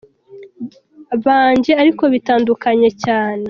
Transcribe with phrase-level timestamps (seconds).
[1.19, 3.39] byanjye ariko bitandukanye cyane.